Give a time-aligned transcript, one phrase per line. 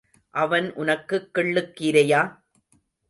[0.33, 2.21] அவன் உனக்குக் கிள்ளுக் கீரையா?